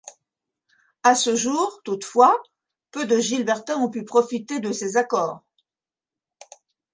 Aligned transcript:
À 1.03 1.13
ce 1.13 1.35
jour, 1.35 1.79
toutefois, 1.83 2.41
peu 2.89 3.05
de 3.05 3.19
Gilbertins 3.19 3.77
ont 3.77 3.89
pu 3.91 4.03
profiter 4.03 4.59
de 4.59 4.71
ces 4.71 4.97
accords. 4.97 5.43